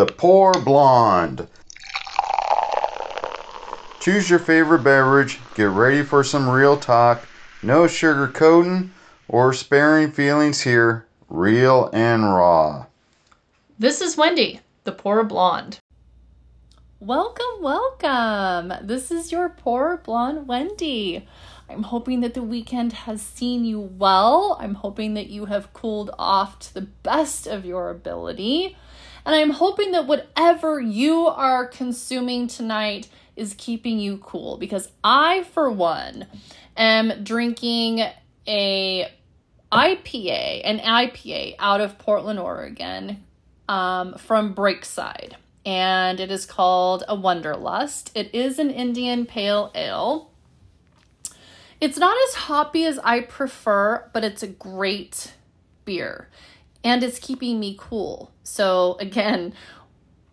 [0.00, 1.46] The Pour Blonde.
[4.00, 7.28] Choose your favorite beverage, get ready for some real talk,
[7.62, 8.92] no sugar coating
[9.28, 12.86] or sparing feelings here, real and raw.
[13.78, 15.80] This is Wendy, the pour blonde.
[16.98, 18.72] Welcome, welcome.
[18.80, 21.28] This is your pour blonde Wendy.
[21.68, 24.56] I'm hoping that the weekend has seen you well.
[24.60, 28.78] I'm hoping that you have cooled off to the best of your ability.
[29.24, 35.44] And I'm hoping that whatever you are consuming tonight is keeping you cool because I,
[35.44, 36.26] for one,
[36.76, 38.04] am drinking
[38.46, 39.10] a
[39.70, 43.22] IPA, an IPA out of Portland, Oregon,
[43.68, 45.34] um, from Breakside,
[45.64, 48.10] and it is called a Wanderlust.
[48.14, 50.30] It is an Indian Pale Ale.
[51.80, 55.34] It's not as hoppy as I prefer, but it's a great
[55.84, 56.28] beer
[56.82, 58.32] and it's keeping me cool.
[58.42, 59.54] So, again,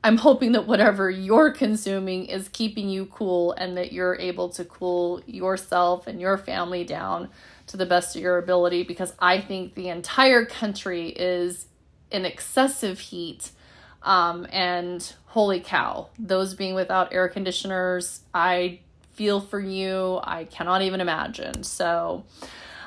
[0.04, 4.64] I'm hoping that whatever you're consuming is keeping you cool and that you're able to
[4.64, 7.30] cool yourself and your family down
[7.68, 11.66] to the best of your ability because I think the entire country is
[12.12, 13.52] in excessive heat.
[14.04, 18.80] Um, and holy cow, those being without air conditioners, I
[19.12, 20.22] feel for you.
[20.24, 21.64] I cannot even imagine.
[21.64, 22.24] So,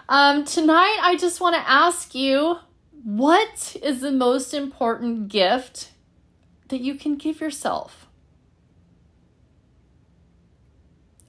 [0.08, 2.56] um, tonight I just want to ask you
[3.02, 5.90] what is the most important gift
[6.68, 8.06] that you can give yourself?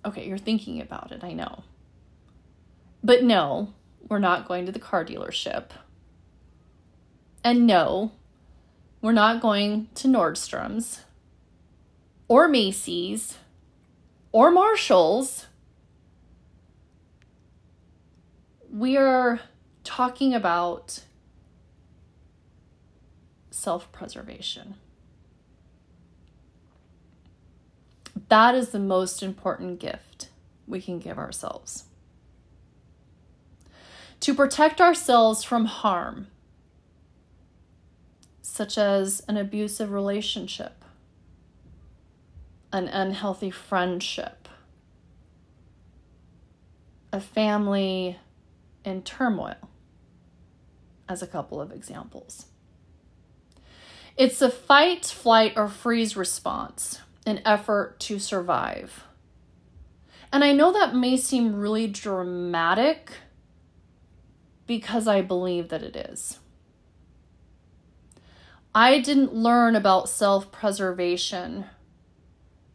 [0.04, 1.64] Okay, you're thinking about it, I know.
[3.04, 3.74] But no,
[4.08, 5.70] we're not going to the car dealership.
[7.44, 8.12] And no,
[9.02, 11.02] we're not going to Nordstrom's
[12.28, 13.38] or Macy's
[14.32, 15.48] or Marshall's.
[18.72, 19.40] We are
[19.84, 21.04] talking about
[23.62, 24.74] self preservation.
[28.30, 30.30] That is the most important gift
[30.68, 31.84] we can give ourselves.
[34.22, 36.28] To protect ourselves from harm,
[38.42, 40.84] such as an abusive relationship,
[42.74, 44.48] an unhealthy friendship,
[47.14, 48.18] a family
[48.84, 49.70] in turmoil,
[51.08, 52.46] as a couple of examples.
[54.18, 59.06] It's a fight, flight, or freeze response, an effort to survive.
[60.34, 63.12] And I know that may seem really dramatic
[64.68, 66.40] because I believe that it is.
[68.74, 71.66] I didn't learn about self preservation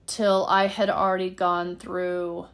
[0.06, 2.46] till I had already gone through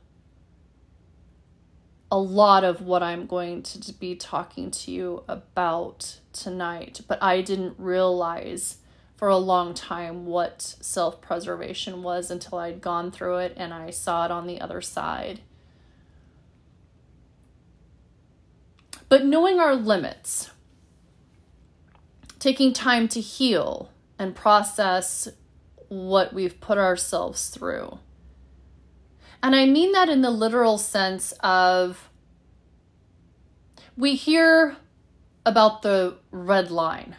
[2.11, 7.41] a lot of what I'm going to be talking to you about tonight, but I
[7.41, 8.79] didn't realize
[9.17, 13.91] for a long time what self preservation was until I'd gone through it and I
[13.91, 15.41] saw it on the other side.
[19.09, 20.51] But knowing our limits,
[22.39, 25.29] taking time to heal and process
[25.89, 27.99] what we've put ourselves through
[29.43, 32.09] and I mean that in the literal sense of
[33.97, 34.77] we hear
[35.45, 37.17] about the red line.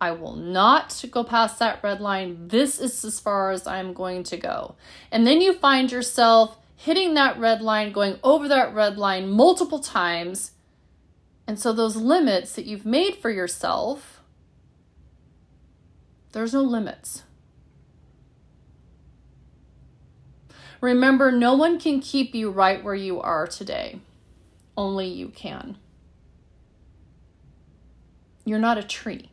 [0.00, 2.48] I will not go past that red line.
[2.48, 4.76] This is as far as I'm going to go.
[5.10, 9.78] And then you find yourself hitting that red line, going over that red line multiple
[9.78, 10.52] times.
[11.46, 14.20] And so those limits that you've made for yourself,
[16.32, 17.22] there's no limits.
[20.80, 24.00] Remember, no one can keep you right where you are today.
[24.76, 25.78] Only you can.
[28.44, 29.30] You're not a tree.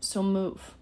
[0.00, 0.74] So move.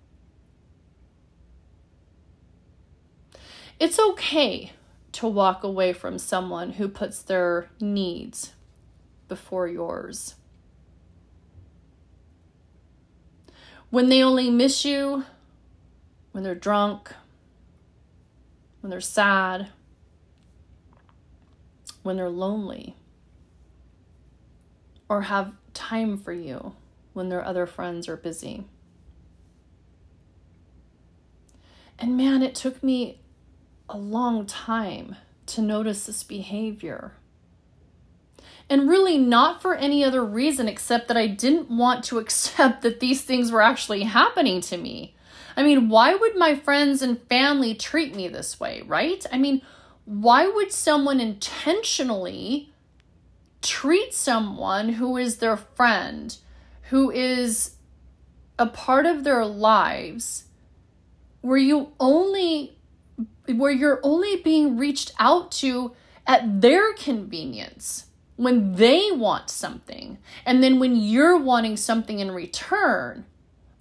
[3.81, 4.73] It's okay
[5.13, 8.53] to walk away from someone who puts their needs
[9.29, 10.35] before yours.
[13.91, 15.25] When they only miss you,
[16.33, 17.13] when they're drunk,
[18.81, 19.69] when they're sad,
[22.03, 22.95] when they're lonely,
[25.09, 26.75] or have time for you
[27.13, 28.65] when their other friends are busy.
[31.99, 33.21] And man, it took me
[33.89, 35.17] a long time
[35.47, 37.13] to notice this behavior.
[38.69, 43.01] And really, not for any other reason except that I didn't want to accept that
[43.01, 45.15] these things were actually happening to me.
[45.57, 49.25] I mean, why would my friends and family treat me this way, right?
[49.33, 49.63] I mean,
[50.05, 52.73] why would someone intentionally
[53.63, 56.37] treat someone who is their friend,
[56.91, 57.77] who is
[58.59, 60.45] a part of their lives,
[61.41, 62.77] where you only
[63.47, 65.93] where you're only being reached out to
[66.27, 68.07] at their convenience
[68.37, 73.25] when they want something and then when you're wanting something in return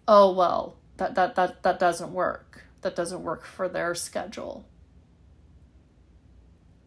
[0.08, 2.64] oh well that that that, that doesn't work.
[2.82, 4.66] That doesn't work for their schedule.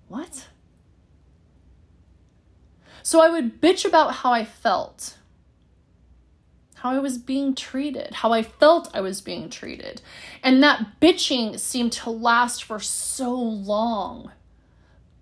[0.09, 0.49] What
[3.03, 5.17] so i would bitch about how i felt
[6.81, 10.01] how I was being treated, how I felt I was being treated.
[10.43, 14.33] And that bitching seemed to last for so long.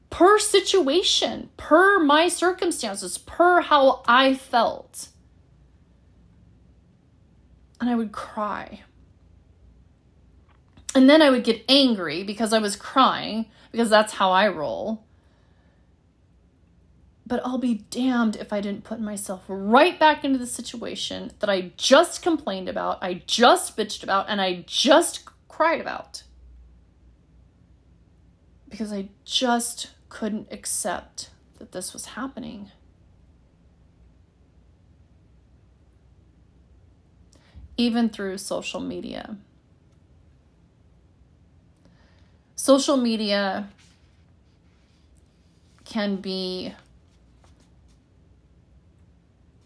[0.09, 5.09] Per situation, per my circumstances, per how I felt.
[7.81, 8.83] And I would cry.
[10.95, 15.05] And then I would get angry because I was crying, because that's how I roll.
[17.29, 21.51] But I'll be damned if I didn't put myself right back into the situation that
[21.51, 26.23] I just complained about, I just bitched about, and I just cried about.
[28.71, 31.29] Because I just couldn't accept
[31.59, 32.71] that this was happening.
[37.77, 39.37] Even through social media.
[42.57, 43.69] Social media
[45.85, 46.73] can be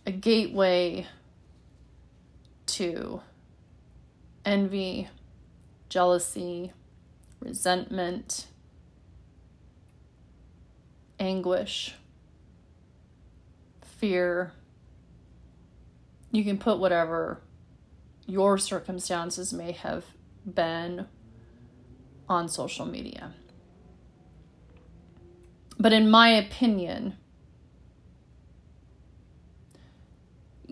[0.07, 1.07] a gateway
[2.65, 3.21] to
[4.45, 5.09] envy,
[5.89, 6.73] jealousy,
[7.41, 8.47] resentment,
[11.21, 11.95] anguish,
[13.83, 14.53] fear.
[16.31, 17.43] You can put whatever
[18.27, 20.05] your circumstances may have
[20.47, 21.07] been
[22.29, 23.35] on social media.
[25.79, 27.19] But in my opinion,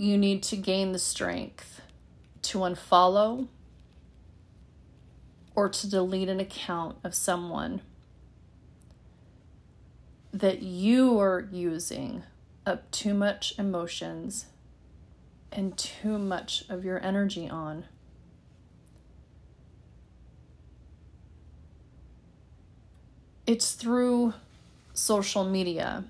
[0.00, 1.82] you need to gain the strength
[2.41, 3.47] to unfollow
[5.55, 7.82] or to delete an account of someone
[10.32, 12.23] that you are using
[12.64, 14.47] up too much emotions
[15.52, 17.85] and too much of your energy on.
[23.47, 24.32] It's through
[24.94, 26.05] social media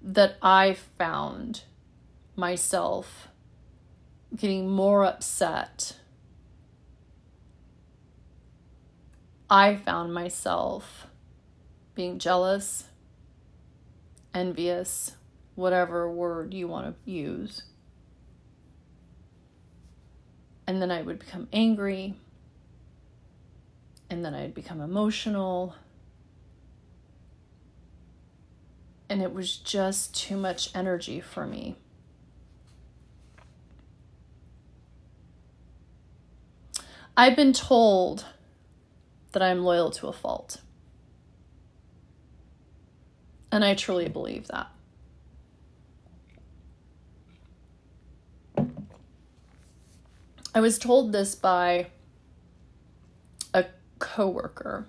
[0.00, 1.64] that I found
[2.40, 3.28] myself
[4.34, 5.96] getting more upset.
[9.48, 11.06] I found myself
[11.94, 12.84] being jealous,
[14.32, 15.16] envious,
[15.54, 17.62] whatever word you want to use.
[20.66, 22.14] And then I would become angry.
[24.08, 25.74] And then I'd become emotional.
[29.08, 31.76] And it was just too much energy for me.
[37.20, 38.24] I've been told
[39.32, 40.62] that I'm loyal to a fault.
[43.52, 44.68] And I truly believe that.
[50.54, 51.88] I was told this by
[53.52, 53.66] a
[53.98, 54.88] coworker,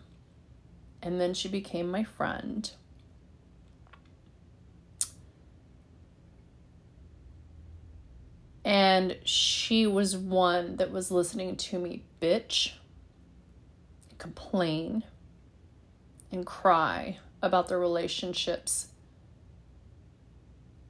[1.03, 2.71] and then she became my friend.
[8.63, 12.73] And she was one that was listening to me bitch,
[14.17, 15.03] complain,
[16.31, 18.87] and cry about the relationships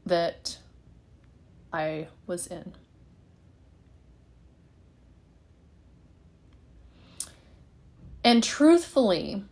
[0.06, 0.58] that
[1.72, 2.74] I was in.
[8.24, 9.46] And truthfully,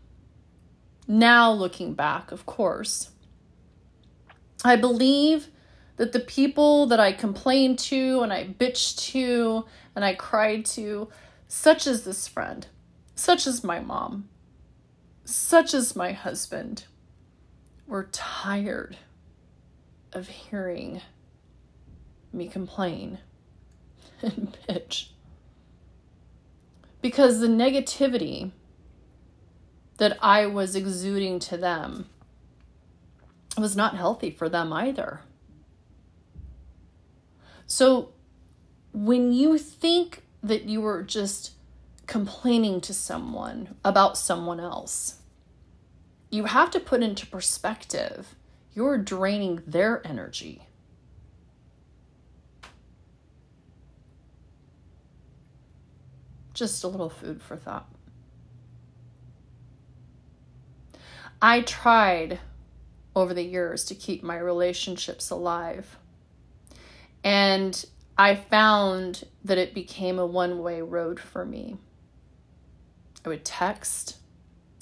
[1.07, 3.11] now looking back, of course,
[4.63, 5.47] I believe
[5.99, 11.09] that the people that I complained to and I bitched to and I cried to,
[11.49, 12.65] such as this friend,
[13.15, 14.29] such as my mom,
[15.25, 16.85] such as my husband,
[17.85, 18.95] were tired
[20.13, 21.01] of hearing
[22.31, 23.19] me complain
[24.21, 25.09] and bitch.
[27.01, 28.51] Because the negativity
[29.97, 32.09] that I was exuding to them
[33.57, 35.23] was not healthy for them either.
[37.69, 38.09] So
[38.91, 41.53] when you think that you were just
[42.07, 45.21] complaining to someone about someone else,
[46.31, 48.35] you have to put into perspective
[48.73, 50.63] you're draining their energy.
[56.53, 57.89] Just a little food for thought.
[61.41, 62.39] I tried
[63.15, 65.97] over the years to keep my relationships alive.
[67.23, 67.85] And
[68.17, 71.77] I found that it became a one way road for me.
[73.25, 74.17] I would text,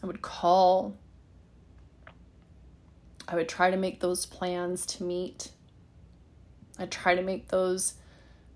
[0.04, 0.96] I would call,
[3.28, 5.52] I would try to make those plans to meet.
[6.80, 7.96] I'd try to make those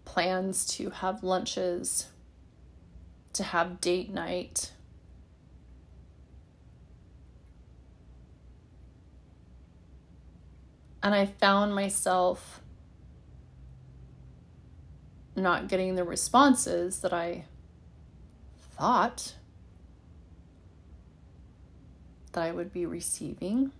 [0.05, 2.07] plans to have lunches,
[3.33, 4.71] to have date night.
[11.03, 12.61] And I found myself
[15.35, 17.45] not getting the responses that I
[18.77, 19.35] thought
[22.31, 23.71] that I would be receiving.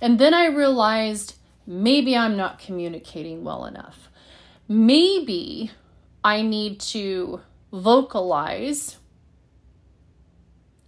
[0.00, 4.08] And then I realized maybe I'm not communicating well enough.
[4.68, 5.70] Maybe
[6.22, 7.40] I need to
[7.72, 8.98] vocalize,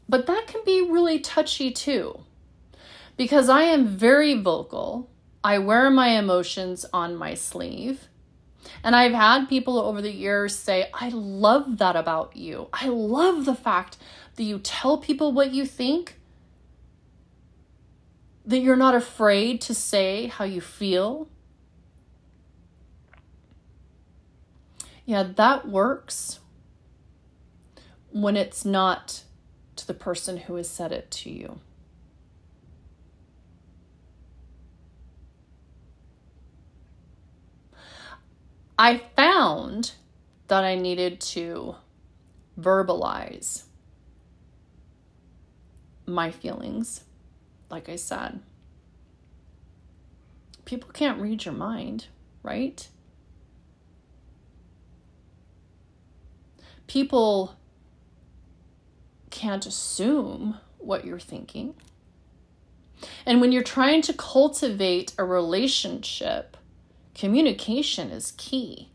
[0.08, 2.20] but that can be really touchy too.
[3.16, 5.08] Because I am very vocal,
[5.46, 8.08] I wear my emotions on my sleeve.
[8.82, 12.66] And I've had people over the years say, I love that about you.
[12.72, 13.96] I love the fact
[14.34, 16.18] that you tell people what you think,
[18.44, 21.28] that you're not afraid to say how you feel.
[25.04, 26.40] Yeah, that works
[28.10, 29.22] when it's not
[29.76, 31.60] to the person who has said it to you.
[38.78, 39.92] I found
[40.48, 41.76] that I needed to
[42.60, 43.64] verbalize
[46.06, 47.04] my feelings,
[47.70, 48.40] like I said.
[50.64, 52.06] People can't read your mind,
[52.42, 52.86] right?
[56.86, 57.56] People
[59.30, 61.74] can't assume what you're thinking.
[63.24, 66.56] And when you're trying to cultivate a relationship,
[67.16, 68.90] Communication is key.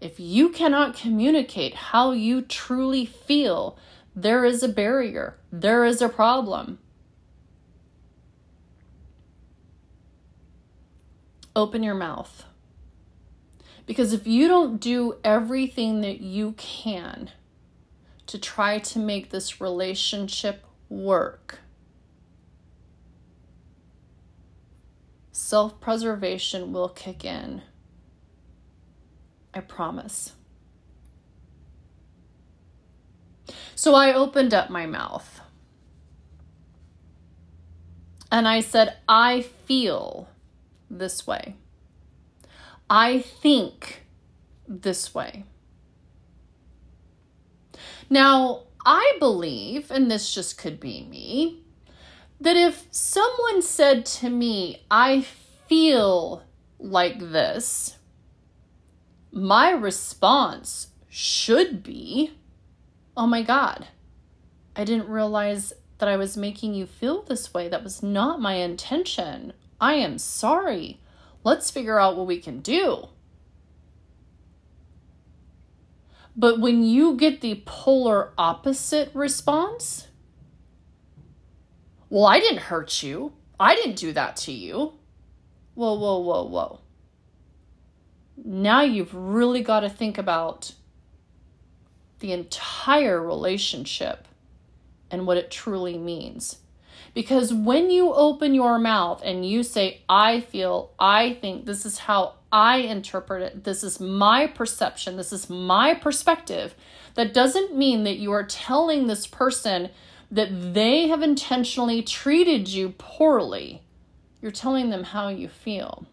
[0.00, 3.76] If you cannot communicate how you truly feel,
[4.16, 6.78] there is a barrier, there is a problem.
[11.54, 12.46] Open your mouth.
[13.84, 17.32] Because if you don't do everything that you can
[18.28, 21.58] to try to make this relationship work,
[25.32, 27.62] self preservation will kick in.
[29.52, 30.32] I promise.
[33.74, 35.40] So I opened up my mouth
[38.30, 40.28] and I said, I feel
[40.88, 41.56] this way.
[42.88, 44.04] I think
[44.68, 45.44] this way.
[48.08, 51.64] Now, I believe, and this just could be me,
[52.42, 55.20] that if someone said to me, I
[55.68, 56.42] feel
[56.78, 57.98] like this,
[59.30, 62.32] my response should be,
[63.16, 63.86] Oh my God,
[64.74, 67.68] I didn't realize that I was making you feel this way.
[67.68, 69.52] That was not my intention.
[69.80, 70.98] I am sorry.
[71.44, 73.08] Let's figure out what we can do.
[76.34, 80.08] But when you get the polar opposite response,
[82.12, 83.32] well, I didn't hurt you.
[83.58, 84.92] I didn't do that to you.
[85.72, 86.80] Whoa, whoa, whoa, whoa.
[88.36, 90.74] Now you've really got to think about
[92.18, 94.28] the entire relationship
[95.10, 96.58] and what it truly means.
[97.14, 101.96] Because when you open your mouth and you say, I feel, I think, this is
[101.96, 106.74] how I interpret it, this is my perception, this is my perspective,
[107.14, 109.88] that doesn't mean that you are telling this person
[110.32, 113.82] that they have intentionally treated you poorly
[114.42, 116.04] you're telling them how you feel.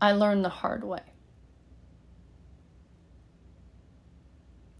[0.00, 1.00] I learned the hard way.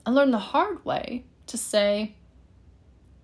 [0.04, 2.14] I learned the hard way to say,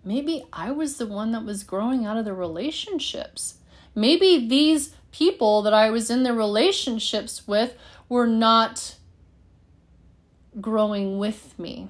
[0.02, 3.56] maybe I was the one that was growing out of the relationships.
[3.94, 7.74] Maybe these people that I was in the relationships with
[8.08, 8.96] were not
[10.60, 11.88] growing with me.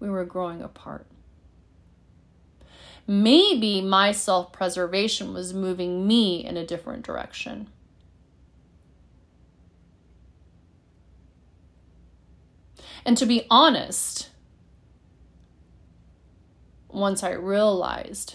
[0.00, 1.06] We were growing apart
[3.08, 7.68] maybe my self preservation was moving me in a different direction.
[13.04, 14.28] And to be honest,
[16.88, 18.34] once I realized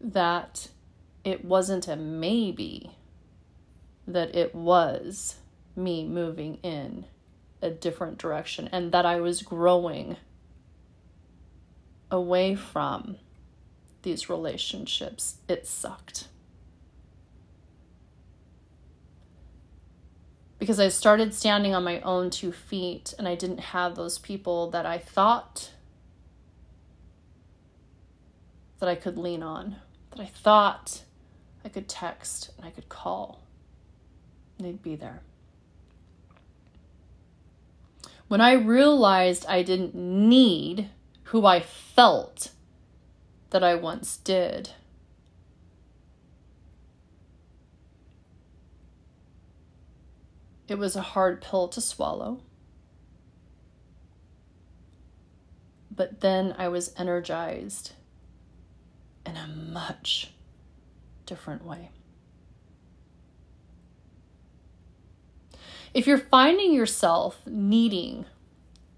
[0.00, 0.68] that
[1.24, 2.92] it wasn't a maybe,
[4.08, 5.36] that it was
[5.76, 7.04] me moving in
[7.60, 10.16] a different direction and that I was growing
[12.10, 13.16] away from
[14.02, 16.28] these relationships, it sucked.
[20.58, 24.70] Because I started standing on my own two feet and I didn't have those people
[24.70, 25.72] that I thought
[28.80, 29.76] that I could lean on,
[30.10, 31.02] that I thought
[31.64, 33.42] I could text and I could call.
[34.58, 35.22] They'd be there.
[38.28, 40.90] When I realized I didn't need
[41.24, 42.50] who I felt
[43.50, 44.70] that I once did.
[50.66, 52.40] It was a hard pill to swallow.
[55.90, 57.92] But then I was energized
[59.24, 60.32] in a much
[61.24, 61.90] different way.
[65.94, 68.26] If you're finding yourself needing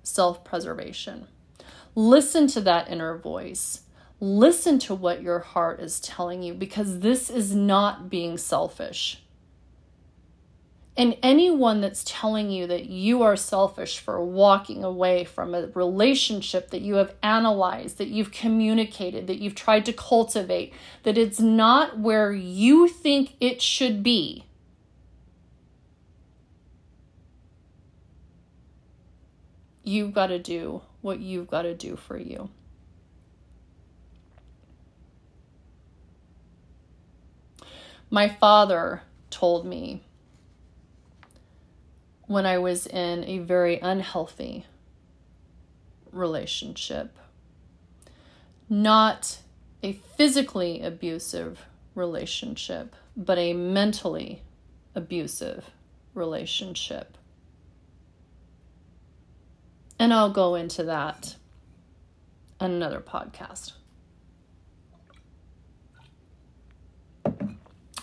[0.02, 1.26] self preservation,
[1.94, 3.82] listen to that inner voice.
[4.22, 9.22] Listen to what your heart is telling you because this is not being selfish.
[10.96, 16.68] And anyone that's telling you that you are selfish for walking away from a relationship
[16.70, 21.98] that you have analyzed, that you've communicated, that you've tried to cultivate, that it's not
[21.98, 24.44] where you think it should be,
[29.82, 32.50] you've got to do what you've got to do for you.
[38.10, 40.02] My father told me
[42.26, 44.66] when I was in a very unhealthy
[46.12, 47.16] relationship,
[48.68, 49.38] not
[49.82, 54.42] a physically abusive relationship, but a mentally
[54.94, 55.70] abusive
[56.14, 57.16] relationship.
[60.00, 61.36] And I'll go into that
[62.58, 63.72] on another podcast.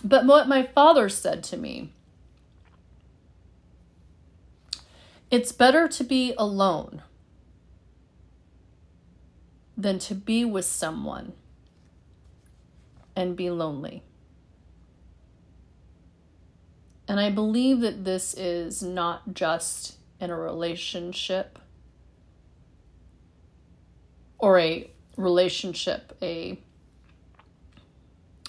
[0.03, 1.91] But what my father said to me
[5.31, 7.01] it's better to be alone
[9.75, 11.33] than to be with someone
[13.15, 14.03] and be lonely.
[17.07, 21.57] And I believe that this is not just in a relationship
[24.39, 26.59] or a relationship, a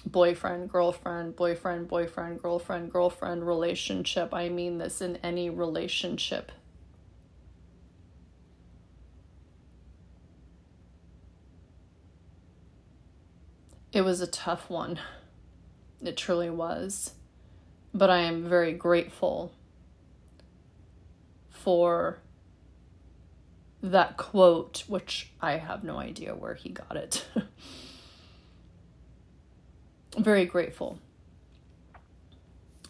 [0.05, 4.33] boyfriend, girlfriend, boyfriend, boyfriend, girlfriend, girlfriend relationship.
[4.33, 6.53] I mean this in any relationship.
[13.93, 14.99] It was a tough one.
[16.03, 17.13] It truly was.
[17.95, 19.53] But I am very grateful
[21.51, 22.19] for
[23.83, 27.27] that quote, which I have no idea where he got it.
[30.19, 30.99] Very grateful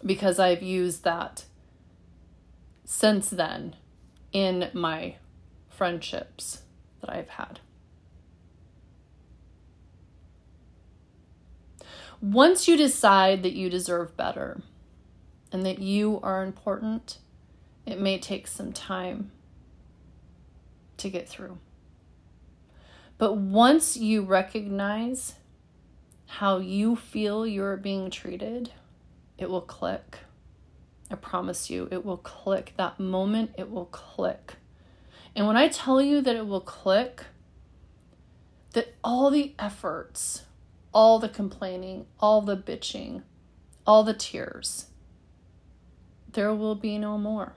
[0.04, 1.44] because I've used that
[2.84, 3.76] since then
[4.32, 5.16] in my
[5.68, 6.62] friendships
[7.00, 7.60] that I've had.
[12.20, 14.60] Once you decide that you deserve better
[15.52, 17.18] and that you are important,
[17.86, 19.30] it may take some time
[20.98, 21.58] to get through.
[23.16, 25.34] But once you recognize
[26.26, 28.72] how you feel you're being treated,
[29.38, 30.18] it will click.
[31.10, 32.74] I promise you, it will click.
[32.76, 34.54] That moment, it will click.
[35.34, 37.24] And when I tell you that it will click,
[38.72, 40.44] that all the efforts,
[40.92, 43.22] all the complaining, all the bitching,
[43.86, 44.86] all the tears,
[46.32, 47.54] there will be no more.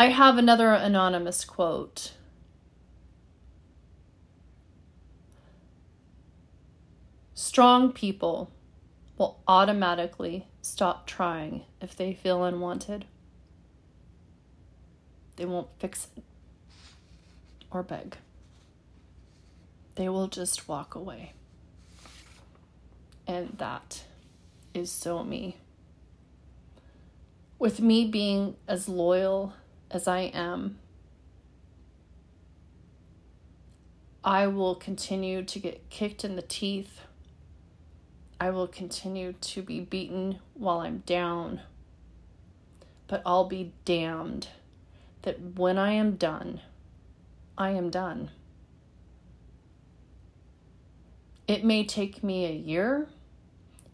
[0.00, 2.12] I have another anonymous quote.
[7.34, 8.50] Strong people
[9.18, 13.04] will automatically stop trying if they feel unwanted.
[15.36, 16.24] They won't fix it
[17.70, 18.16] or beg.
[19.96, 21.34] They will just walk away.
[23.26, 24.04] And that
[24.72, 25.58] is so me.
[27.58, 29.52] With me being as loyal
[29.90, 30.78] as I am,
[34.22, 37.00] I will continue to get kicked in the teeth.
[38.38, 41.60] I will continue to be beaten while I'm down.
[43.06, 44.48] But I'll be damned
[45.22, 46.60] that when I am done,
[47.58, 48.30] I am done.
[51.48, 53.08] It may take me a year,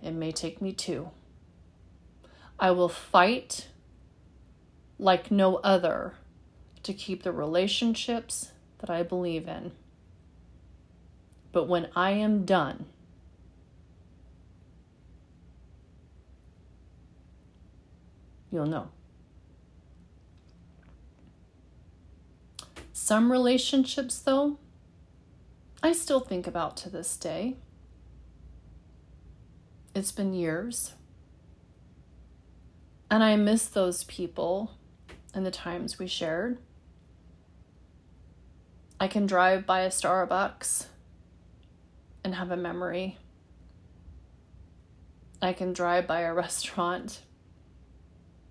[0.03, 1.11] it may take me two.
[2.59, 3.69] I will fight
[4.99, 6.15] like no other
[6.83, 9.73] to keep the relationships that I believe in.
[11.53, 12.87] But when I am done,
[18.51, 18.89] you'll know.
[22.93, 24.59] Some relationships, though,
[25.83, 27.57] I still think about to this day.
[29.95, 30.95] It's been years.
[33.11, 34.73] And I miss those people
[35.37, 36.57] and the times we shared.
[38.99, 40.87] I can drive by a Starbucks
[42.25, 43.19] and have a memory.
[45.43, 47.21] I can drive by a restaurant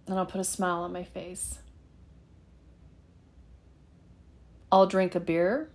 [0.06, 1.58] and I'll put a smile on my face.
[4.72, 5.72] I'll drink a beer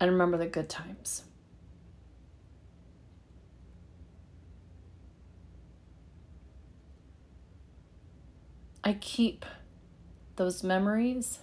[0.00, 1.24] and remember the good times.
[8.88, 9.44] I keep
[10.36, 11.40] those memories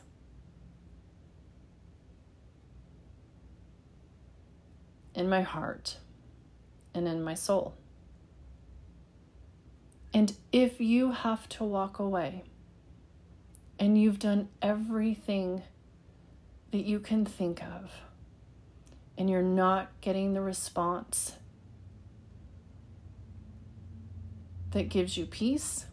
[5.14, 6.00] in my heart
[6.96, 7.76] and in my soul.
[10.12, 12.46] And if you have to walk away
[13.78, 15.62] and you've done everything
[16.72, 17.92] that you can think of,
[19.20, 21.34] and you're not getting the response
[24.72, 25.86] that gives you peace,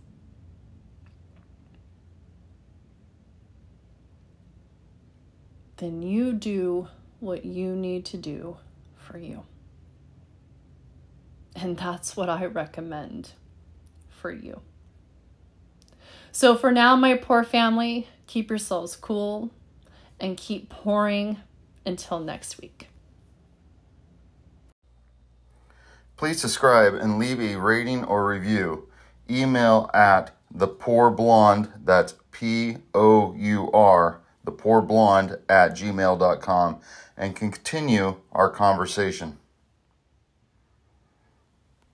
[5.82, 6.86] then you do
[7.18, 8.56] what you need to do
[8.96, 9.42] for you.
[11.56, 13.32] And that's what I recommend
[14.08, 14.60] for you.
[16.30, 19.50] So, for now, my pour family, keep yourselves cool
[20.18, 21.38] and keep pouring
[21.84, 22.88] until next week.
[26.16, 28.88] Please subscribe and leave a rating or review.
[29.28, 36.80] Email at the pour blonde, that's P O U R, the pour blonde at gmail.com,
[37.16, 39.38] and continue our conversation.